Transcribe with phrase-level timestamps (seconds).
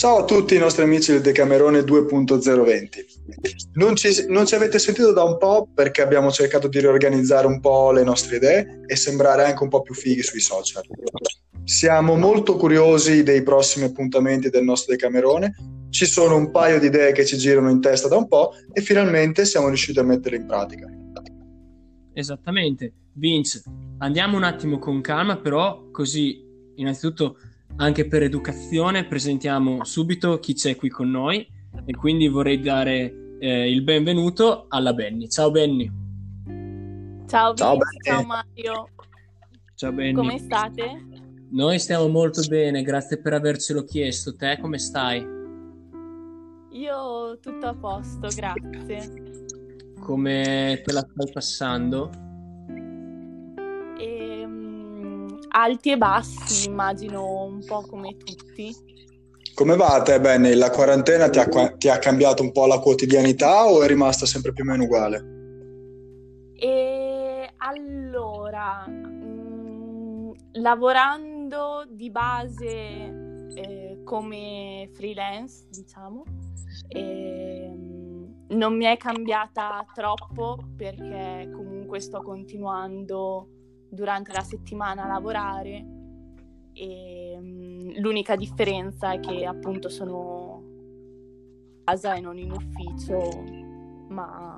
[0.00, 3.72] Ciao a tutti i nostri amici del Decamerone 2.020.
[3.74, 7.60] Non ci, non ci, avete sentito da un po' perché abbiamo cercato di riorganizzare un
[7.60, 10.84] po' le nostre idee e sembrare anche un po' più fighi sui social.
[11.64, 15.54] Siamo molto curiosi dei prossimi appuntamenti del nostro Decamerone.
[15.90, 18.80] Ci sono un paio di idee che ci girano in testa da un po' e
[18.80, 20.86] finalmente siamo riusciti a metterle in pratica.
[22.14, 22.94] Esattamente.
[23.12, 23.62] Vince,
[23.98, 26.42] andiamo un attimo con calma, però così
[26.76, 27.36] innanzitutto
[27.80, 31.46] anche per educazione presentiamo subito chi c'è qui con noi
[31.86, 35.28] e quindi vorrei dare eh, il benvenuto alla Benny.
[35.28, 35.90] Ciao Benny.
[37.26, 38.88] Ciao, ciao, ciao Mario.
[39.74, 40.12] Ciao Benny.
[40.12, 41.04] Come state?
[41.52, 44.36] Noi stiamo molto bene, grazie per avercelo chiesto.
[44.36, 45.26] Te come stai?
[46.72, 49.48] Io tutto a posto, grazie.
[49.98, 52.10] Come te la stai passando?
[55.50, 58.74] Alti e bassi, immagino un po' come tutti.
[59.54, 60.54] Come va a te, Benny?
[60.54, 64.52] La quarantena ti ha, ti ha, cambiato un po' la quotidianità o è rimasta sempre
[64.52, 65.38] più o meno uguale?
[66.54, 72.78] E allora, mh, mm, lavorando di base
[73.54, 76.22] eh, come freelance, diciamo,
[76.88, 77.70] eh,
[78.48, 83.59] non mi è cambiata troppo perché comunque sto continuando
[83.90, 85.98] durante la settimana a lavorare
[86.72, 90.62] e um, l'unica differenza è che appunto sono
[91.84, 93.44] a casa e non in ufficio,
[94.08, 94.56] ma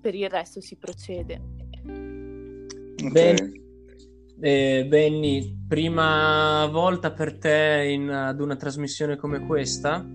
[0.00, 1.40] per il resto si procede.
[1.84, 3.10] Okay.
[3.10, 3.52] Ben,
[4.40, 10.06] eh, Benny, prima volta per te in, ad una trasmissione come questa?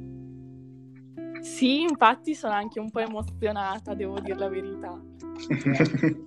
[1.41, 5.01] Sì, infatti sono anche un po' emozionata, devo dire la verità.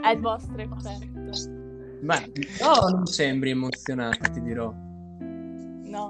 [0.00, 1.58] È il vostro effetto.
[2.02, 4.72] Beh, no, non sembri emozionato, ti dirò.
[4.72, 6.08] No.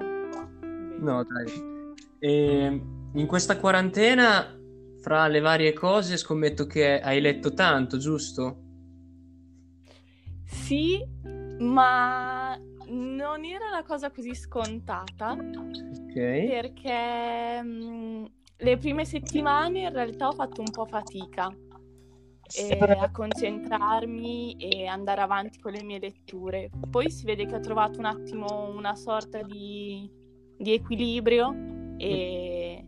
[0.99, 1.95] No, dai.
[2.19, 2.81] E
[3.13, 4.57] in questa quarantena,
[5.01, 8.61] fra le varie cose, scommetto che hai letto tanto, giusto?
[10.45, 11.03] Sì,
[11.59, 12.57] ma
[12.87, 15.31] non era una cosa così scontata.
[15.31, 16.13] Ok.
[16.13, 21.53] Perché mh, le prime settimane in realtà ho fatto un po' fatica
[22.55, 26.69] e a concentrarmi e andare avanti con le mie letture.
[26.89, 30.09] Poi si vede che ho trovato un attimo una sorta di,
[30.57, 31.53] di equilibrio
[31.97, 32.85] e,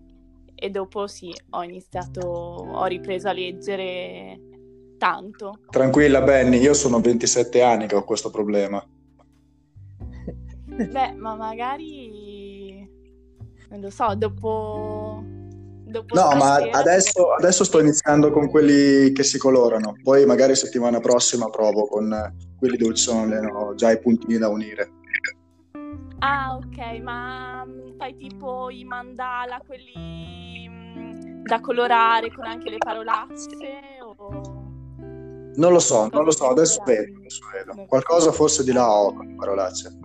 [0.56, 4.40] e, dopo sì, ho iniziato, ho ripreso a leggere
[4.98, 5.60] tanto.
[5.70, 8.86] Tranquilla Benny, io sono 27 anni che ho questo problema.
[10.66, 12.90] Beh, ma magari,
[13.70, 15.03] non lo so, dopo
[15.94, 21.00] Dopo no, ma adesso, adesso, sto iniziando con quelli che si colorano, poi magari settimana
[21.00, 24.92] prossima provo con quelli dove ci sono già i puntini da unire.
[26.18, 32.78] Ah, ok, ma mm, fai tipo i mandala, quelli mm, da colorare con anche le
[32.80, 33.58] parolacce
[34.02, 34.62] o...
[35.56, 37.86] Non lo so, non lo so, adesso vedo, adesso vedo.
[37.86, 40.00] Qualcosa forse di là ho con le parolacce.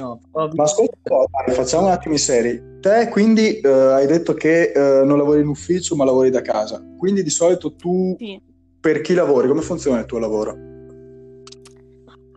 [0.00, 0.66] No, Ma
[1.08, 2.62] ascolta, dai, facciamo un attimo i seri.
[2.80, 6.82] Te quindi eh, hai detto che eh, non lavori in ufficio ma lavori da casa.
[6.96, 8.40] Quindi di solito tu sì.
[8.80, 9.48] per chi lavori?
[9.48, 10.66] Come funziona il tuo lavoro?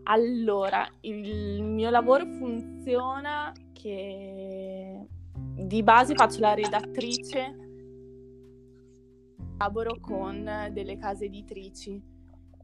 [0.03, 4.99] Allora, il mio lavoro funziona che
[5.55, 7.55] di base faccio la redattrice,
[9.57, 12.10] lavoro con delle case editrici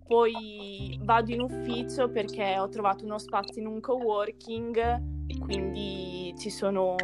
[0.07, 6.95] poi vado in ufficio perché ho trovato uno spazio in un coworking, quindi ci sono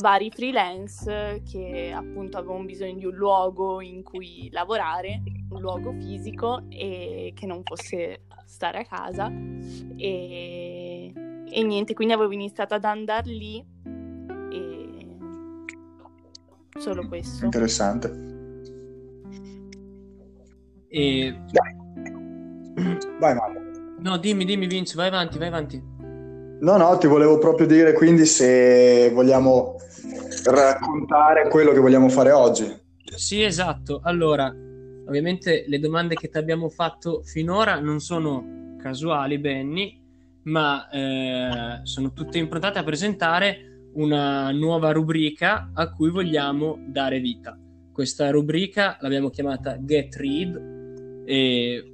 [0.00, 6.62] vari freelance che appunto avevano bisogno di un luogo in cui lavorare, un luogo fisico
[6.68, 9.30] e che non fosse stare a casa
[9.96, 11.12] e,
[11.50, 13.64] e niente, quindi avevo iniziato ad andare lì
[14.50, 15.06] e
[16.78, 17.44] solo questo.
[17.44, 18.30] Interessante.
[20.88, 21.34] E
[23.18, 23.60] Vai Mario.
[24.00, 25.82] No, dimmi, dimmi Vince, vai avanti, vai avanti.
[26.60, 29.76] No, no, ti volevo proprio dire quindi se vogliamo
[30.44, 32.80] raccontare quello che vogliamo fare oggi.
[33.16, 34.00] Sì, esatto.
[34.02, 34.46] Allora,
[35.06, 40.00] ovviamente le domande che ti abbiamo fatto finora non sono casuali, Benny,
[40.44, 47.58] ma eh, sono tutte improntate a presentare una nuova rubrica a cui vogliamo dare vita.
[47.92, 51.91] Questa rubrica l'abbiamo chiamata Get Read e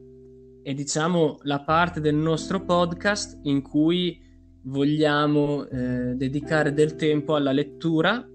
[0.62, 4.20] è diciamo la parte del nostro podcast in cui
[4.62, 8.26] vogliamo eh, dedicare del tempo alla lettura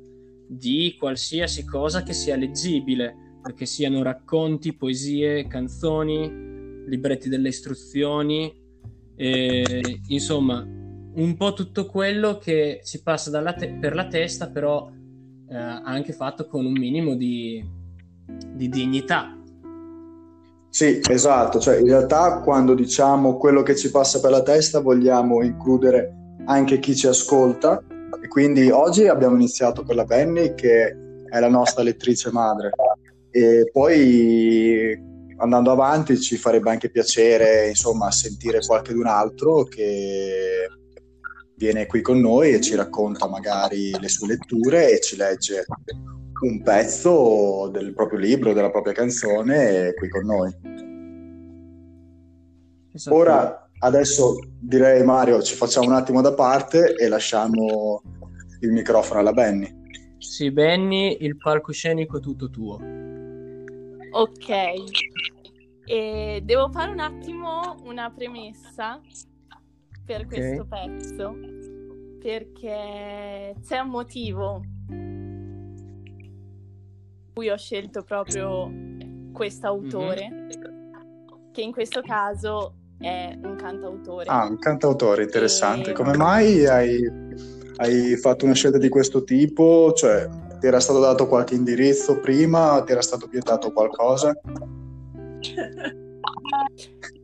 [0.47, 8.53] di qualsiasi cosa che sia leggibile, che siano racconti, poesie, canzoni, libretti delle istruzioni,
[9.15, 10.65] eh, insomma
[11.15, 14.89] un po' tutto quello che ci passa te- per la testa, però
[15.47, 17.63] eh, anche fatto con un minimo di,
[18.53, 19.32] di dignità.
[20.73, 25.43] Sì, esatto, cioè in realtà quando diciamo quello che ci passa per la testa vogliamo
[25.43, 26.15] includere
[26.45, 27.79] anche chi ci ascolta.
[28.19, 30.97] E quindi oggi abbiamo iniziato con la Benny che
[31.29, 32.71] è la nostra lettrice madre.
[33.29, 34.99] E poi
[35.37, 40.69] andando avanti ci farebbe anche piacere insomma sentire qualcun altro che
[41.55, 45.65] viene qui con noi e ci racconta magari le sue letture e ci legge
[46.43, 50.51] un pezzo del proprio libro, della propria canzone qui con noi.
[52.91, 53.15] Esatto.
[53.15, 58.01] Ora, adesso direi Mario, ci facciamo un attimo da parte e lasciamo
[58.59, 59.81] il microfono alla Benny.
[60.17, 62.79] Sì, Benny, il palcoscenico è tutto tuo.
[64.11, 64.49] Ok,
[65.85, 69.01] e devo fare un attimo una premessa
[70.05, 70.27] per okay.
[70.27, 71.35] questo pezzo,
[72.19, 74.61] perché c'è un motivo
[77.33, 78.71] cui ho scelto proprio
[79.33, 81.51] questo autore, mm-hmm.
[81.51, 84.25] che in questo caso è un cantautore.
[84.29, 85.91] Ah, un cantautore, interessante.
[85.91, 85.93] E...
[85.93, 87.01] Come mai hai,
[87.77, 89.91] hai, fatto una scelta di questo tipo?
[89.93, 92.81] Cioè, ti era stato dato qualche indirizzo prima?
[92.83, 94.31] Ti era stato vietato qualcosa?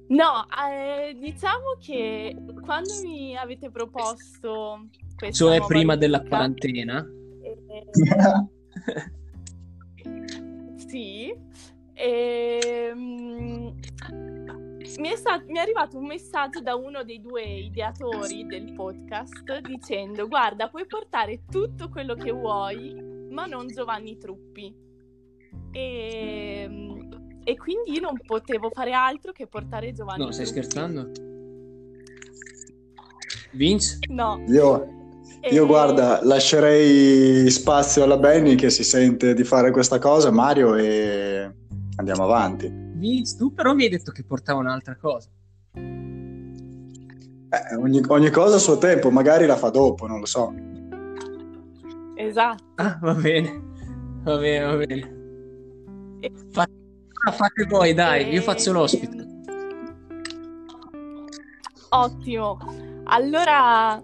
[0.07, 2.35] No, eh, diciamo che
[2.65, 4.87] quando mi avete proposto
[5.31, 7.05] Cioè prima della quarantena?
[7.43, 7.85] Eh,
[10.89, 11.33] sì.
[11.93, 13.75] E, um,
[14.97, 19.59] mi, è stato, mi è arrivato un messaggio da uno dei due ideatori del podcast
[19.59, 22.95] dicendo guarda puoi portare tutto quello che vuoi
[23.29, 24.73] ma non Giovanni Truppi
[25.71, 26.97] e,
[27.43, 31.11] e quindi io non potevo fare altro che portare Giovanni no stai scherzando?
[33.51, 33.99] Vince?
[34.07, 34.98] no io
[35.41, 41.49] io guarda, lascerei spazio alla Benny che si sente di fare questa cosa, Mario, e
[41.95, 42.69] andiamo avanti.
[42.71, 45.29] Vince, tu però mi hai detto che portava un'altra cosa.
[47.51, 50.53] Eh, ogni, ogni, cosa a suo tempo, magari la fa dopo, non lo so.
[52.15, 52.63] Esatto.
[52.75, 53.61] Ah, va bene,
[54.23, 55.17] va bene, va bene.
[56.51, 56.71] Fate,
[57.31, 58.33] fate voi, dai, e...
[58.33, 59.25] io faccio l'ospite.
[61.89, 62.57] Ottimo.
[63.05, 64.01] Allora,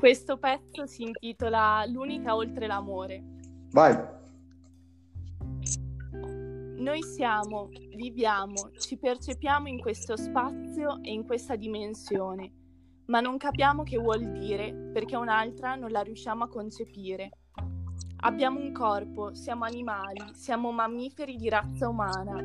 [0.00, 3.22] questo pezzo si intitola L'unica oltre l'amore.
[3.72, 3.94] Vai.
[6.78, 12.50] Noi siamo, viviamo, ci percepiamo in questo spazio e in questa dimensione,
[13.08, 17.32] ma non capiamo che vuol dire perché un'altra non la riusciamo a concepire.
[18.22, 22.40] Abbiamo un corpo, siamo animali, siamo mammiferi di razza umana.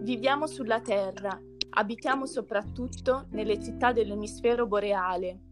[0.00, 1.40] Viviamo sulla Terra,
[1.70, 5.42] abitiamo soprattutto nelle città dell'emisfero boreale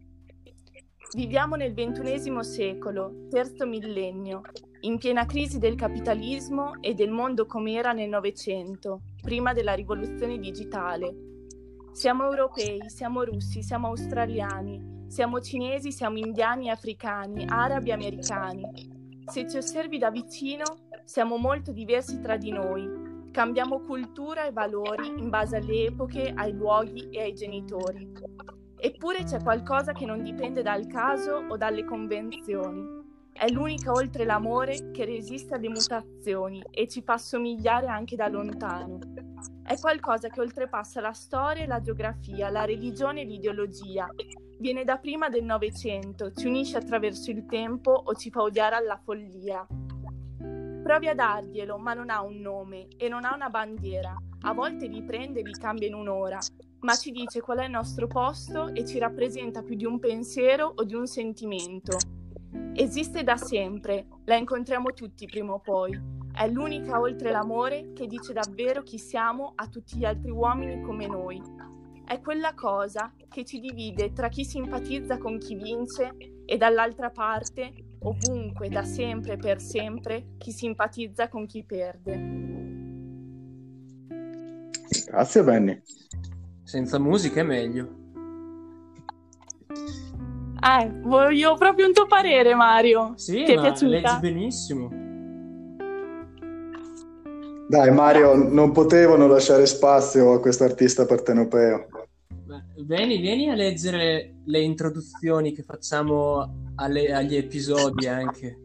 [1.13, 4.41] Viviamo nel ventunesimo secolo, terzo millennio,
[4.81, 10.37] in piena crisi del capitalismo e del mondo come era nel Novecento, prima della rivoluzione
[10.37, 11.15] digitale.
[11.93, 19.23] Siamo europei, siamo russi, siamo australiani, siamo cinesi, siamo indiani, africani, arabi, americani.
[19.25, 20.65] Se ci osservi da vicino,
[21.05, 23.31] siamo molto diversi tra di noi.
[23.31, 28.11] Cambiamo cultura e valori in base alle epoche, ai luoghi e ai genitori.
[28.79, 33.05] Eppure c'è qualcosa che non dipende dal caso o dalle convenzioni.
[33.33, 38.99] È l'unica oltre l'amore che resiste alle mutazioni e ci fa somigliare anche da lontano.
[39.63, 44.07] È qualcosa che oltrepassa la storia la geografia, la religione e l'ideologia.
[44.59, 48.99] Viene da prima del Novecento, ci unisce attraverso il tempo o ci fa odiare alla
[49.03, 49.65] follia.
[50.83, 54.15] Provi a darglielo, ma non ha un nome e non ha una bandiera.
[54.41, 56.39] A volte li prende e li cambia in un'ora,
[56.81, 60.73] ma ci dice qual è il nostro posto e ci rappresenta più di un pensiero
[60.75, 61.97] o di un sentimento.
[62.73, 65.99] Esiste da sempre, la incontriamo tutti prima o poi.
[66.31, 71.07] È l'unica oltre l'amore che dice davvero chi siamo a tutti gli altri uomini come
[71.07, 71.41] noi.
[72.05, 76.15] È quella cosa che ci divide tra chi simpatizza con chi vince
[76.45, 82.45] e dall'altra parte, ovunque, da sempre e per sempre, chi simpatizza con chi perde.
[85.07, 85.81] Grazie Benny.
[86.67, 87.87] Senza musica è meglio.
[90.59, 93.13] Ah, voglio proprio un tuo parere, Mario.
[93.15, 93.87] Sì, Ti è piaciuta?
[93.87, 94.89] leggi benissimo.
[97.69, 101.87] Dai, Mario, non potevano lasciare spazio a questo artista partenopeo.
[102.85, 108.59] Vieni, vieni a leggere le introduzioni che facciamo alle, agli episodi anche.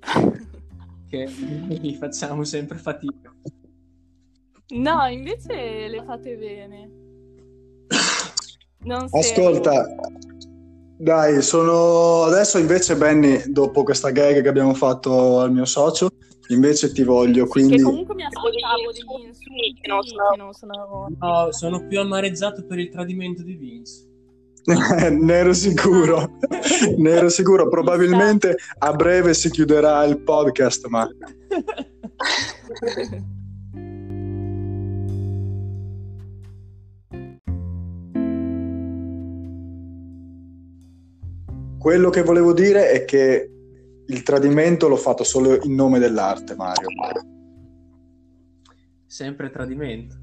[1.08, 1.28] che
[1.98, 3.34] facciamo sempre fatica.
[4.70, 6.90] No, invece le fate bene.
[8.82, 9.86] Non Ascolta,
[10.96, 16.10] Dai, sono adesso invece Benny, dopo questa gag che abbiamo fatto al mio socio,
[16.48, 19.88] invece ti voglio quindi che comunque mi aspettavo degli insulti che
[20.36, 21.08] non sono...
[21.18, 24.08] No, sono più amareggiato per il tradimento di Vince.
[25.10, 26.36] ne ero sicuro,
[26.98, 31.08] ne ero sicuro, probabilmente a breve si chiuderà il podcast, ma
[41.80, 43.50] quello che volevo dire è che
[44.06, 46.88] il tradimento l'ho fatto solo in nome dell'arte, Mario.
[49.06, 50.16] Sempre tradimento.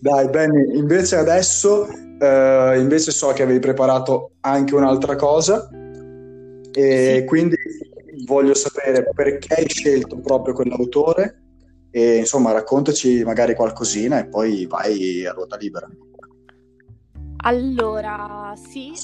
[0.00, 5.68] Dai, Benny, invece adesso eh, invece so che avevi preparato anche un'altra cosa
[6.72, 7.24] e Sì.
[7.24, 7.56] quindi
[8.26, 11.42] voglio sapere perché hai scelto proprio quell'autore
[11.90, 15.88] e insomma raccontaci magari qualcosina e poi vai a ruota libera.
[17.46, 18.94] Allora, sì,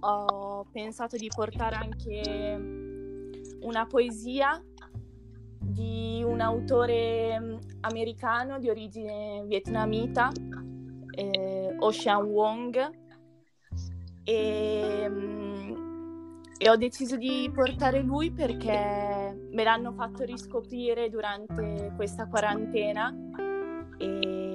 [0.00, 4.62] ho pensato di portare anche una poesia
[5.58, 10.30] di un autore mm, americano di origine vietnamita,
[11.14, 12.90] eh, Ocean Wong,
[14.24, 15.74] e, mm,
[16.58, 23.10] e ho deciso di portare lui perché me l'hanno fatto riscoprire durante questa quarantena
[23.96, 24.49] e,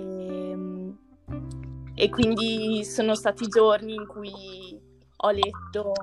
[1.95, 4.79] e quindi sono stati giorni in cui
[5.17, 5.93] ho letto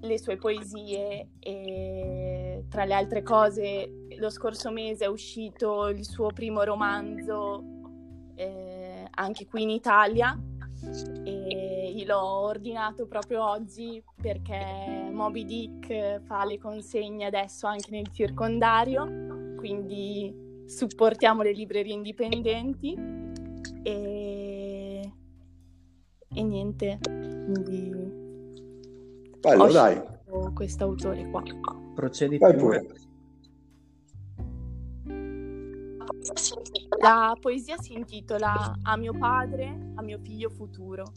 [0.00, 6.28] le sue poesie e tra le altre cose lo scorso mese è uscito il suo
[6.28, 7.64] primo romanzo
[8.34, 10.38] eh, anche qui in Italia.
[11.24, 19.04] E l'ho ordinato proprio oggi perché Moby Dick fa le consegne adesso anche nel circondario,
[19.56, 22.96] quindi supportiamo le librerie indipendenti.
[23.84, 24.21] E,
[26.34, 28.20] e niente, quindi
[29.40, 30.00] Bello, ho dai,
[30.54, 31.42] questo autore qua.
[31.94, 32.86] Procedi vai pure.
[37.00, 41.12] La poesia si intitola A mio padre, a mio figlio futuro.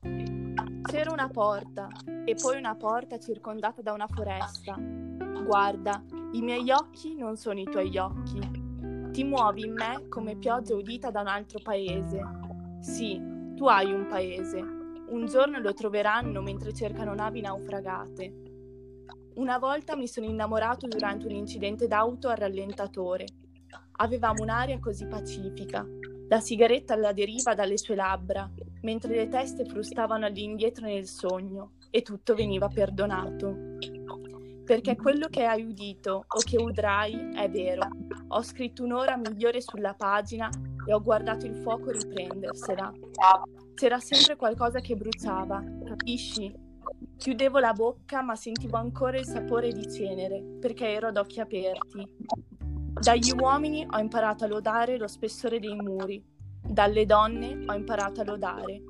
[0.00, 1.88] C'era una porta
[2.24, 4.74] e poi una porta circondata da una foresta.
[5.44, 6.02] Guarda,
[6.32, 8.40] i miei occhi non sono i tuoi occhi.
[9.12, 12.20] Ti muovi in me come pioggia udita da un altro paese.
[12.80, 13.20] Sì,
[13.56, 14.58] tu hai un paese.
[14.58, 18.34] Un giorno lo troveranno mentre cercano navi naufragate.
[19.36, 23.24] Una volta mi sono innamorato durante un incidente d'auto al rallentatore.
[23.98, 25.86] Avevamo un'aria così pacifica,
[26.28, 28.50] la sigaretta alla deriva dalle sue labbra,
[28.82, 33.56] mentre le teste frustavano all'indietro nel sogno e tutto veniva perdonato.
[34.64, 37.88] Perché quello che hai udito o che udrai è vero.
[38.28, 40.50] Ho scritto un'ora migliore sulla pagina
[40.86, 42.92] e ho guardato il fuoco riprendersela.
[43.74, 46.54] C'era sempre qualcosa che bruciava, capisci?
[47.16, 52.08] Chiudevo la bocca ma sentivo ancora il sapore di cenere perché ero ad occhi aperti.
[53.00, 56.24] Dagli uomini ho imparato a lodare lo spessore dei muri,
[56.62, 58.82] dalle donne ho imparato a lodare.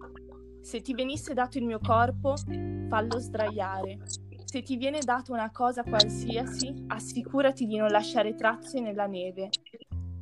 [0.60, 2.34] Se ti venisse dato il mio corpo,
[2.88, 3.98] fallo sdraiare.
[4.44, 9.50] Se ti viene data una cosa qualsiasi, assicurati di non lasciare tracce nella neve.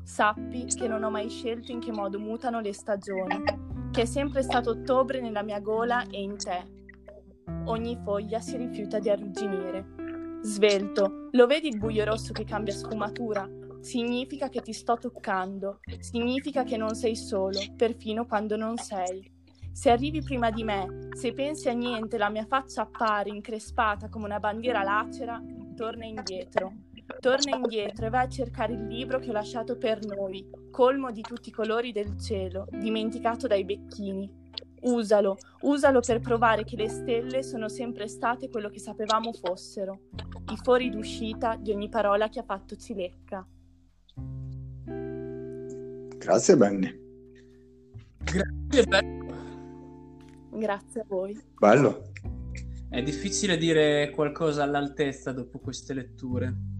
[0.05, 3.43] Sappi che non ho mai scelto in che modo mutano le stagioni,
[3.91, 6.63] che è sempre stato ottobre nella mia gola e in te.
[7.65, 9.87] Ogni foglia si rifiuta di arrugginire.
[10.43, 13.49] Svelto, lo vedi il buio rosso che cambia sfumatura?
[13.81, 19.33] Significa che ti sto toccando, significa che non sei solo, perfino quando non sei.
[19.73, 24.27] Se arrivi prima di me, se pensi a niente, la mia faccia appare increspata come
[24.27, 25.43] una bandiera lacera,
[25.75, 26.84] torna indietro.
[27.21, 31.21] Torna indietro e vai a cercare il libro che ho lasciato per noi, colmo di
[31.21, 34.43] tutti i colori del cielo, dimenticato dai becchini.
[34.83, 40.01] Usalo, usalo per provare che le stelle sono sempre state quello che sapevamo fossero,
[40.53, 43.47] i fori d'uscita di ogni parola che ha fatto Cilecca.
[46.19, 47.03] Grazie Benny.
[48.19, 49.35] Grazie, bello.
[50.51, 51.39] Grazie a voi.
[51.59, 52.13] Bello.
[52.89, 56.74] È difficile dire qualcosa all'altezza dopo queste letture.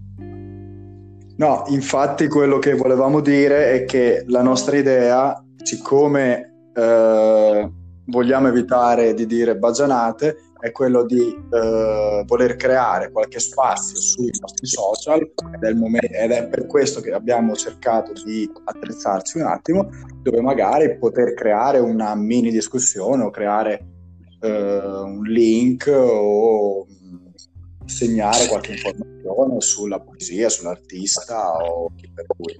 [1.37, 7.71] No, infatti quello che volevamo dire è che la nostra idea, siccome eh,
[8.05, 14.65] vogliamo evitare di dire baggianate, è quello di eh, voler creare qualche spazio sui nostri
[14.65, 19.47] social ed è, il momen- ed è per questo che abbiamo cercato di attrezzarci un
[19.47, 19.89] attimo,
[20.21, 23.85] dove magari poter creare una mini discussione o creare
[24.39, 26.87] eh, un link o
[27.85, 32.55] segnare qualche informazione sulla poesia, sull'artista o chi per cui.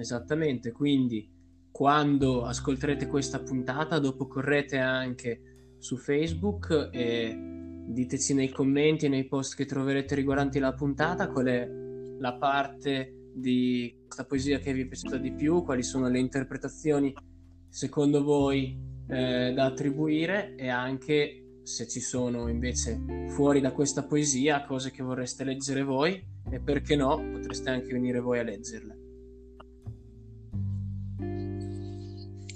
[0.00, 1.30] Esattamente, quindi
[1.70, 7.36] quando ascolterete questa puntata, dopo correte anche su Facebook e
[7.86, 11.68] diteci nei commenti e nei post che troverete riguardanti la puntata qual è
[12.18, 17.12] la parte di questa poesia che vi è piaciuta di più, quali sono le interpretazioni
[17.68, 18.78] secondo voi
[19.08, 25.02] eh, da attribuire e anche se ci sono invece fuori da questa poesia cose che
[25.02, 28.98] vorreste leggere voi e perché no potreste anche venire voi a leggerle.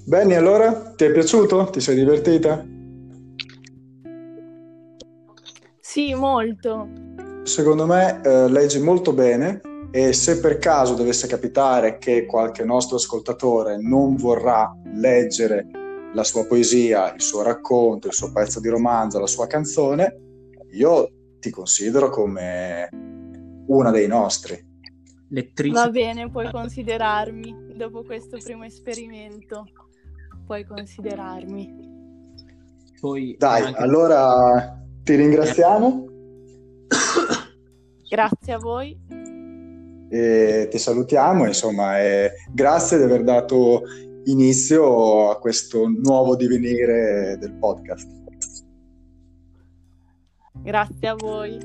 [0.05, 1.71] Benny, allora ti è piaciuto?
[1.71, 2.65] Ti sei divertita?
[5.81, 6.89] Sì, molto.
[7.45, 12.97] Secondo me eh, leggi molto bene e se per caso dovesse capitare che qualche nostro
[12.97, 15.67] ascoltatore non vorrà leggere
[16.15, 20.21] la sua poesia, il suo racconto, il suo pezzo di romanzo, la sua canzone,
[20.73, 22.89] io ti considero come
[23.67, 24.67] una dei nostri.
[25.31, 25.75] Lettrice.
[25.75, 29.65] Va bene, puoi considerarmi dopo questo primo esperimento
[30.49, 31.87] puoi considerarmi.
[32.99, 33.81] Poi Dai, anche...
[33.81, 36.07] allora ti ringraziamo.
[38.09, 38.99] Grazie a voi.
[40.11, 43.83] E ti salutiamo, insomma, e grazie di aver dato
[44.31, 48.09] inizio a questo nuovo divenire del podcast.
[50.63, 51.59] Grazie a voi.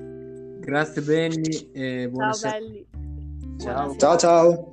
[0.60, 2.51] Grazie Benny e buonasera.
[2.51, 2.88] Ciao belli.
[3.58, 4.17] Ciao ciao.
[4.17, 4.73] ciao.